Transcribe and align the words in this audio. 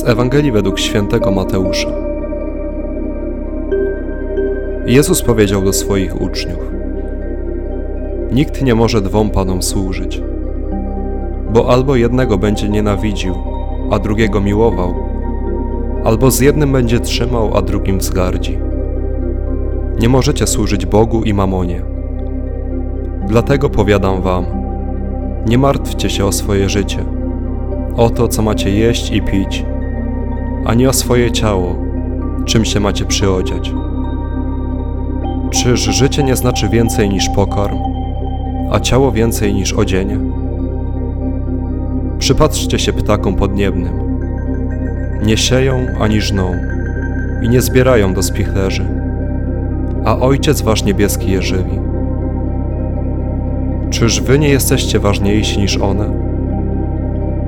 Z 0.00 0.08
Ewangelii 0.08 0.52
według 0.52 0.78
świętego 0.78 1.30
Mateusza. 1.30 1.88
Jezus 4.86 5.22
powiedział 5.22 5.62
do 5.62 5.72
swoich 5.72 6.20
uczniów: 6.20 6.58
Nikt 8.32 8.62
nie 8.62 8.74
może 8.74 9.00
dwom 9.00 9.30
panom 9.30 9.62
służyć, 9.62 10.22
bo 11.52 11.72
albo 11.72 11.96
jednego 11.96 12.38
będzie 12.38 12.68
nienawidził, 12.68 13.34
a 13.90 13.98
drugiego 13.98 14.40
miłował, 14.40 14.94
albo 16.04 16.30
z 16.30 16.40
jednym 16.40 16.72
będzie 16.72 17.00
trzymał, 17.00 17.56
a 17.56 17.62
drugim 17.62 17.98
wzgardzi. 17.98 18.58
Nie 20.00 20.08
możecie 20.08 20.46
służyć 20.46 20.86
Bogu 20.86 21.22
i 21.22 21.34
mamonie. 21.34 21.82
Dlatego 23.28 23.70
powiadam 23.70 24.22
wam: 24.22 24.44
nie 25.46 25.58
martwcie 25.58 26.10
się 26.10 26.24
o 26.24 26.32
swoje 26.32 26.68
życie, 26.68 27.04
o 27.96 28.10
to, 28.10 28.28
co 28.28 28.42
macie 28.42 28.70
jeść 28.70 29.10
i 29.10 29.22
pić 29.22 29.69
ani 30.64 30.86
o 30.86 30.92
swoje 30.92 31.30
ciało, 31.30 31.76
czym 32.44 32.64
się 32.64 32.80
macie 32.80 33.04
przyodziać. 33.04 33.72
Czyż 35.50 35.80
życie 35.80 36.22
nie 36.22 36.36
znaczy 36.36 36.68
więcej 36.68 37.08
niż 37.08 37.28
pokarm, 37.28 37.78
a 38.70 38.80
ciało 38.80 39.12
więcej 39.12 39.54
niż 39.54 39.72
odzienie? 39.72 40.18
Przypatrzcie 42.18 42.78
się 42.78 42.92
ptakom 42.92 43.36
podniebnym. 43.36 44.20
Nie 45.22 45.36
sieją 45.36 45.86
ani 46.00 46.20
żną 46.20 46.52
i 47.42 47.48
nie 47.48 47.60
zbierają 47.60 48.14
do 48.14 48.22
spichlerzy, 48.22 48.84
a 50.04 50.18
Ojciec 50.18 50.62
Wasz 50.62 50.84
Niebieski 50.84 51.30
je 51.30 51.42
żywi. 51.42 51.78
Czyż 53.90 54.20
Wy 54.20 54.38
nie 54.38 54.48
jesteście 54.48 54.98
ważniejsi 54.98 55.58
niż 55.58 55.76
one? 55.76 56.10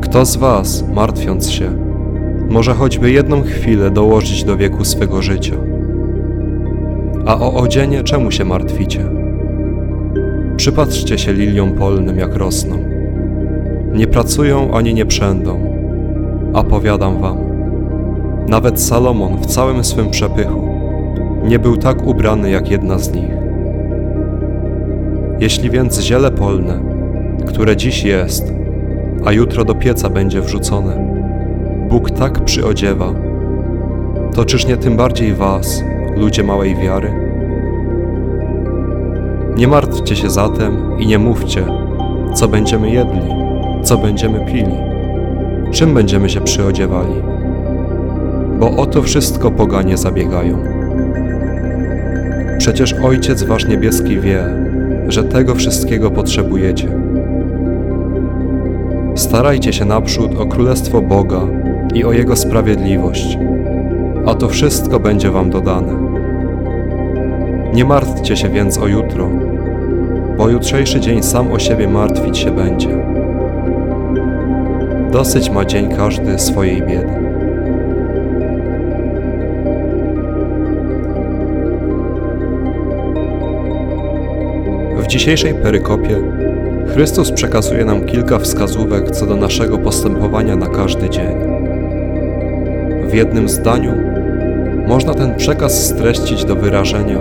Kto 0.00 0.24
z 0.24 0.36
Was, 0.36 0.84
martwiąc 0.94 1.50
się, 1.50 1.83
może 2.54 2.74
choćby 2.74 3.10
jedną 3.10 3.42
chwilę 3.42 3.90
dołożyć 3.90 4.44
do 4.44 4.56
wieku 4.56 4.84
swego 4.84 5.22
życia. 5.22 5.54
A 7.26 7.40
o 7.40 7.54
odzienie 7.54 8.02
czemu 8.02 8.30
się 8.30 8.44
martwicie? 8.44 9.00
Przypatrzcie 10.56 11.18
się 11.18 11.32
liliom 11.32 11.72
polnym, 11.72 12.18
jak 12.18 12.36
rosną. 12.36 12.78
Nie 13.92 14.06
pracują 14.06 14.74
ani 14.74 14.94
nie 14.94 15.06
przędą, 15.06 15.60
a 16.52 16.62
powiadam 16.62 17.20
wam, 17.20 17.38
nawet 18.48 18.80
Salomon 18.80 19.36
w 19.36 19.46
całym 19.46 19.84
swym 19.84 20.10
przepychu 20.10 20.68
nie 21.44 21.58
był 21.58 21.76
tak 21.76 22.06
ubrany 22.06 22.50
jak 22.50 22.70
jedna 22.70 22.98
z 22.98 23.14
nich. 23.14 23.30
Jeśli 25.40 25.70
więc 25.70 26.00
ziele 26.00 26.30
polne, 26.30 26.80
które 27.46 27.76
dziś 27.76 28.04
jest, 28.04 28.52
a 29.24 29.32
jutro 29.32 29.64
do 29.64 29.74
pieca 29.74 30.10
będzie 30.10 30.40
wrzucone, 30.40 31.23
Bóg 31.94 32.10
tak 32.10 32.44
przyodziewa, 32.44 33.14
to 34.34 34.44
czyż 34.44 34.66
nie 34.66 34.76
tym 34.76 34.96
bardziej 34.96 35.34
was, 35.34 35.84
ludzie 36.16 36.42
małej 36.42 36.76
wiary? 36.76 37.12
Nie 39.56 39.68
martwcie 39.68 40.16
się 40.16 40.30
zatem 40.30 40.98
i 40.98 41.06
nie 41.06 41.18
mówcie, 41.18 41.66
co 42.34 42.48
będziemy 42.48 42.90
jedli, 42.90 43.20
co 43.82 43.98
będziemy 43.98 44.46
pili, 44.46 44.74
czym 45.72 45.94
będziemy 45.94 46.28
się 46.28 46.40
przyodziewali, 46.40 47.14
bo 48.60 48.70
o 48.70 48.86
to 48.86 49.02
wszystko 49.02 49.50
poganie 49.50 49.96
zabiegają. 49.96 50.58
Przecież 52.58 52.92
Ojciec 52.92 53.42
Wasz 53.42 53.68
Niebieski 53.68 54.20
wie, 54.20 54.44
że 55.08 55.24
tego 55.24 55.54
wszystkiego 55.54 56.10
potrzebujecie. 56.10 56.88
Starajcie 59.14 59.72
się 59.72 59.84
naprzód 59.84 60.40
o 60.40 60.46
Królestwo 60.46 61.00
Boga 61.00 61.63
i 61.94 62.04
o 62.04 62.12
Jego 62.12 62.36
sprawiedliwość, 62.36 63.38
a 64.26 64.34
to 64.34 64.48
wszystko 64.48 65.00
będzie 65.00 65.30
Wam 65.30 65.50
dodane. 65.50 65.92
Nie 67.74 67.84
martwcie 67.84 68.36
się 68.36 68.48
więc 68.48 68.78
o 68.78 68.86
jutro, 68.86 69.28
bo 70.38 70.48
jutrzejszy 70.48 71.00
dzień 71.00 71.22
sam 71.22 71.52
o 71.52 71.58
siebie 71.58 71.88
martwić 71.88 72.38
się 72.38 72.50
będzie. 72.50 72.88
Dosyć 75.12 75.50
ma 75.50 75.64
dzień 75.64 75.88
każdy 75.96 76.38
swojej 76.38 76.82
biedy. 76.82 77.24
W 84.98 85.06
dzisiejszej 85.06 85.54
perykopie 85.54 86.16
Chrystus 86.92 87.32
przekazuje 87.32 87.84
nam 87.84 88.06
kilka 88.06 88.38
wskazówek 88.38 89.10
co 89.10 89.26
do 89.26 89.36
naszego 89.36 89.78
postępowania 89.78 90.56
na 90.56 90.66
każdy 90.66 91.10
dzień. 91.10 91.53
W 93.14 93.16
jednym 93.16 93.48
zdaniu 93.48 93.92
można 94.86 95.14
ten 95.14 95.34
przekaz 95.34 95.86
streścić 95.86 96.44
do 96.44 96.56
wyrażenia: 96.56 97.18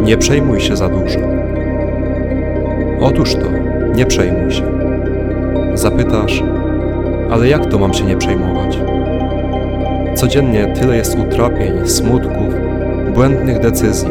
Nie 0.00 0.16
przejmuj 0.16 0.60
się 0.60 0.76
za 0.76 0.88
dużo. 0.88 1.18
Otóż 3.00 3.34
to, 3.34 3.46
nie 3.94 4.06
przejmuj 4.06 4.52
się. 4.52 4.62
Zapytasz, 5.74 6.42
ale 7.30 7.48
jak 7.48 7.66
to 7.66 7.78
mam 7.78 7.94
się 7.94 8.04
nie 8.04 8.16
przejmować? 8.16 8.78
Codziennie 10.14 10.74
tyle 10.80 10.96
jest 10.96 11.18
utrapień, 11.18 11.88
smutków, 11.88 12.54
błędnych 13.14 13.60
decyzji. 13.60 14.10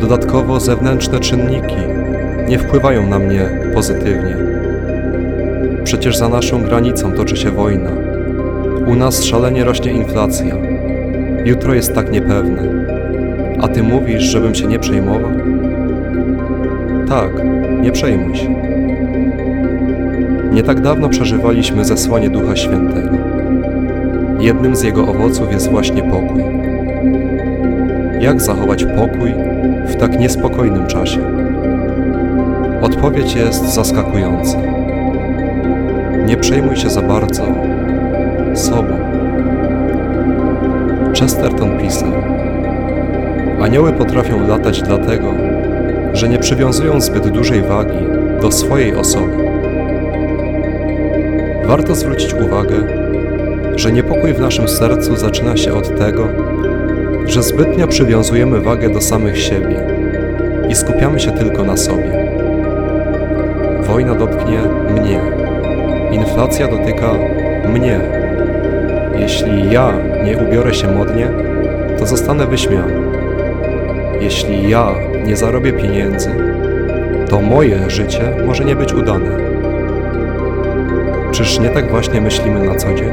Dodatkowo 0.00 0.60
zewnętrzne 0.60 1.20
czynniki 1.20 1.82
nie 2.48 2.58
wpływają 2.58 3.06
na 3.06 3.18
mnie 3.18 3.70
pozytywnie. 3.74 4.36
Przecież 5.84 6.16
za 6.16 6.28
naszą 6.28 6.62
granicą 6.62 7.12
toczy 7.12 7.36
się 7.36 7.50
wojna 7.50 8.11
u 8.86 8.94
nas 8.94 9.24
szalenie 9.24 9.64
rośnie 9.64 9.92
inflacja. 9.92 10.56
Jutro 11.44 11.74
jest 11.74 11.94
tak 11.94 12.12
niepewne. 12.12 12.62
A 13.60 13.68
ty 13.68 13.82
mówisz, 13.82 14.22
żebym 14.22 14.54
się 14.54 14.66
nie 14.66 14.78
przejmował? 14.78 15.30
Tak, 17.08 17.30
nie 17.80 17.92
przejmuj 17.92 18.36
się. 18.36 18.54
Nie 20.52 20.62
tak 20.62 20.80
dawno 20.80 21.08
przeżywaliśmy 21.08 21.84
zesłanie 21.84 22.30
Ducha 22.30 22.56
Świętego. 22.56 23.16
Jednym 24.40 24.76
z 24.76 24.82
jego 24.82 25.08
owoców 25.08 25.52
jest 25.52 25.70
właśnie 25.70 26.02
pokój. 26.02 26.44
Jak 28.20 28.40
zachować 28.40 28.84
pokój 28.84 29.34
w 29.86 29.96
tak 29.96 30.20
niespokojnym 30.20 30.86
czasie? 30.86 31.20
Odpowiedź 32.82 33.34
jest 33.34 33.74
zaskakująca. 33.74 34.58
Nie 36.26 36.36
przejmuj 36.36 36.76
się 36.76 36.90
za 36.90 37.02
bardzo 37.02 37.71
Chesterton 41.22 41.78
pisał: 41.78 42.08
Anioły 43.60 43.92
potrafią 43.92 44.48
latać 44.48 44.82
dlatego, 44.82 45.34
że 46.12 46.28
nie 46.28 46.38
przywiązują 46.38 47.00
zbyt 47.00 47.28
dużej 47.28 47.62
wagi 47.62 47.98
do 48.40 48.52
swojej 48.52 48.94
osoby. 48.94 49.36
Warto 51.64 51.94
zwrócić 51.94 52.34
uwagę, 52.34 52.76
że 53.76 53.92
niepokój 53.92 54.34
w 54.34 54.40
naszym 54.40 54.68
sercu 54.68 55.16
zaczyna 55.16 55.56
się 55.56 55.74
od 55.74 55.98
tego, 55.98 56.28
że 57.26 57.42
zbytnio 57.42 57.88
przywiązujemy 57.88 58.60
wagę 58.60 58.90
do 58.90 59.00
samych 59.00 59.38
siebie 59.38 59.76
i 60.68 60.74
skupiamy 60.74 61.20
się 61.20 61.30
tylko 61.30 61.64
na 61.64 61.76
sobie. 61.76 62.28
Wojna 63.82 64.14
dotknie 64.14 64.58
mnie, 64.94 65.20
inflacja 66.12 66.68
dotyka 66.68 67.14
mnie 67.74 68.21
jeśli 69.18 69.70
ja 69.70 69.92
nie 70.24 70.38
ubiorę 70.38 70.74
się 70.74 70.92
modnie, 70.92 71.28
to 71.98 72.06
zostanę 72.06 72.46
wyśmiany. 72.46 72.92
Jeśli 74.20 74.70
ja 74.70 74.94
nie 75.26 75.36
zarobię 75.36 75.72
pieniędzy, 75.72 76.30
to 77.28 77.40
moje 77.40 77.90
życie 77.90 78.22
może 78.46 78.64
nie 78.64 78.76
być 78.76 78.92
udane. 78.92 79.30
Czyż 81.32 81.58
nie 81.58 81.68
tak 81.68 81.90
właśnie 81.90 82.20
myślimy 82.20 82.66
na 82.66 82.74
co 82.74 82.94
dzień? 82.94 83.12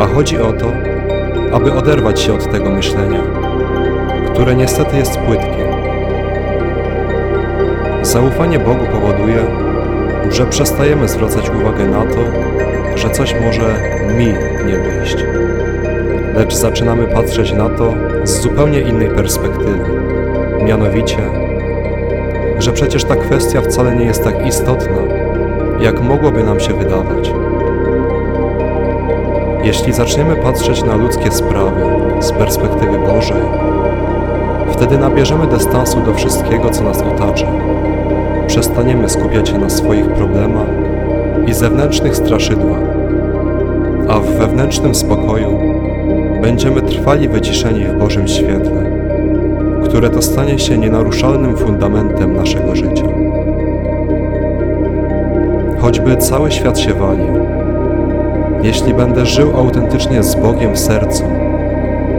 A 0.00 0.06
chodzi 0.06 0.38
o 0.38 0.52
to, 0.52 0.72
aby 1.52 1.72
oderwać 1.72 2.20
się 2.20 2.34
od 2.34 2.52
tego 2.52 2.70
myślenia, 2.70 3.22
które 4.34 4.54
niestety 4.54 4.96
jest 4.96 5.18
płytkie. 5.18 5.68
Zaufanie 8.02 8.58
Bogu 8.58 8.86
powoduje, 8.92 9.38
że 10.30 10.46
przestajemy 10.46 11.08
zwracać 11.08 11.50
uwagę 11.50 11.86
na 11.86 12.04
to, 12.04 12.20
że 12.98 13.10
coś 13.10 13.34
może 13.40 13.74
mi 14.16 14.26
nie 14.66 14.78
wyjść. 14.78 15.16
Lecz 16.34 16.54
zaczynamy 16.54 17.06
patrzeć 17.06 17.52
na 17.52 17.68
to 17.68 17.94
z 18.24 18.40
zupełnie 18.40 18.80
innej 18.80 19.08
perspektywy. 19.08 19.80
Mianowicie, 20.64 21.18
że 22.58 22.72
przecież 22.72 23.04
ta 23.04 23.16
kwestia 23.16 23.60
wcale 23.60 23.96
nie 23.96 24.04
jest 24.04 24.24
tak 24.24 24.46
istotna, 24.46 24.98
jak 25.80 26.00
mogłoby 26.00 26.44
nam 26.44 26.60
się 26.60 26.74
wydawać. 26.74 27.32
Jeśli 29.62 29.92
zaczniemy 29.92 30.36
patrzeć 30.36 30.84
na 30.84 30.96
ludzkie 30.96 31.30
sprawy 31.30 31.82
z 32.20 32.32
perspektywy 32.32 32.98
Bożej, 32.98 33.42
wtedy 34.72 34.98
nabierzemy 34.98 35.46
dystansu 35.46 36.00
do 36.00 36.14
wszystkiego, 36.14 36.70
co 36.70 36.84
nas 36.84 37.02
otacza. 37.02 37.46
Przestaniemy 38.46 39.08
skupiać 39.08 39.48
się 39.48 39.58
na 39.58 39.70
swoich 39.70 40.06
problemach 40.08 40.87
i 41.48 41.54
zewnętrznych 41.54 42.16
straszydłach 42.16 42.80
a 44.08 44.20
w 44.20 44.26
wewnętrznym 44.26 44.94
spokoju 44.94 45.58
będziemy 46.42 46.82
trwali 46.82 47.28
wyciszeni 47.28 47.84
w 47.84 47.98
Bożym 47.98 48.28
świetle, 48.28 48.90
które 49.84 50.10
to 50.10 50.22
stanie 50.22 50.58
się 50.58 50.78
nienaruszalnym 50.78 51.56
fundamentem 51.56 52.36
naszego 52.36 52.76
życia. 52.76 53.04
Choćby 55.78 56.16
cały 56.16 56.50
świat 56.50 56.78
się 56.78 56.94
walił, 56.94 57.46
jeśli 58.62 58.94
będę 58.94 59.26
żył 59.26 59.56
autentycznie 59.56 60.22
z 60.22 60.34
Bogiem 60.34 60.74
w 60.74 60.78
sercu, 60.78 61.24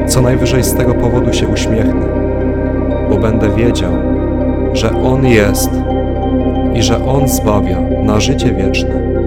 co 0.08 0.22
najwyżej 0.22 0.64
z 0.64 0.74
tego 0.74 0.94
powodu 0.94 1.34
się 1.34 1.48
uśmiechnę, 1.48 2.06
bo 3.10 3.18
będę 3.18 3.50
wiedział, 3.50 3.92
że 4.74 4.92
On 4.92 5.26
jest 5.26 5.72
i 6.74 6.84
że 6.84 7.06
On 7.06 7.28
zbawia 7.28 7.82
na 8.04 8.20
życie 8.20 8.52
wieczne. 8.52 9.19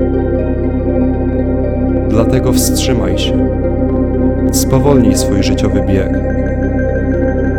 Dlatego 2.13 2.53
wstrzymaj 2.53 3.19
się, 3.19 3.49
spowolnij 4.53 5.17
swój 5.17 5.43
życiowy 5.43 5.83
bieg, 5.89 6.19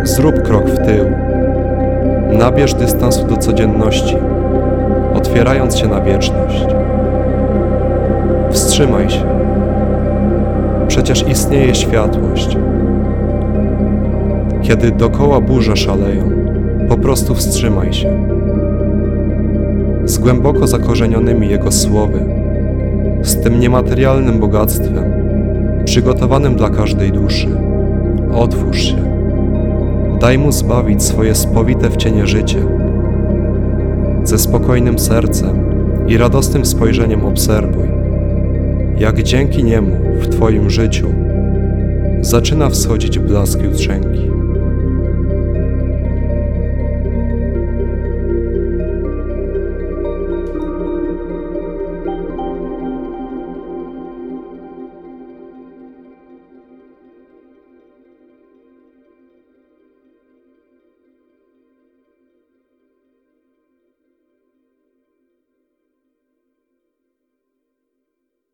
zrób 0.03 0.41
krok 0.41 0.69
w 0.69 0.77
tył, 0.77 1.05
nabierz 2.39 2.73
dystansu 2.73 3.27
do 3.27 3.37
codzienności, 3.37 4.17
otwierając 5.15 5.77
się 5.77 5.87
na 5.87 6.01
wieczność. 6.01 6.65
Wstrzymaj 8.51 9.09
się. 9.09 9.23
Przecież 10.87 11.27
istnieje 11.27 11.75
światłość. 11.75 12.57
Kiedy 14.61 14.91
dokoła 14.91 15.41
burze 15.41 15.75
szaleją, 15.75 16.31
po 16.89 16.97
prostu 16.97 17.35
wstrzymaj 17.35 17.93
się. 17.93 18.27
Z 20.05 20.17
głęboko 20.17 20.67
zakorzenionymi 20.67 21.49
Jego 21.49 21.71
słowy, 21.71 22.42
z 23.23 23.41
tym 23.41 23.59
niematerialnym 23.59 24.39
bogactwem, 24.39 25.13
przygotowanym 25.85 26.55
dla 26.55 26.69
każdej 26.69 27.11
duszy, 27.11 27.47
otwórz 28.33 28.81
się. 28.81 29.13
Daj 30.19 30.37
Mu 30.37 30.51
zbawić 30.51 31.03
swoje 31.03 31.35
spowite 31.35 31.89
w 31.89 31.97
cienie 31.97 32.27
życie. 32.27 32.59
Ze 34.23 34.37
spokojnym 34.37 34.99
sercem 34.99 35.63
i 36.07 36.17
radosnym 36.17 36.65
spojrzeniem 36.65 37.25
obserwuj, 37.25 37.87
jak 38.97 39.23
dzięki 39.23 39.63
Niemu 39.63 39.95
w 40.19 40.27
Twoim 40.27 40.69
życiu 40.69 41.07
zaczyna 42.21 42.69
wschodzić 42.69 43.19
blask 43.19 43.61
jutrzenki. 43.61 44.32